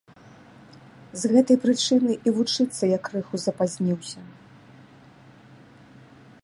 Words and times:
З 1.23 1.29
гэтай 1.33 1.57
прычыны 1.65 2.13
і 2.31 2.33
вучыцца 2.37 2.83
я 2.91 2.99
крыху 3.09 3.35
запазніўся. 3.45 4.27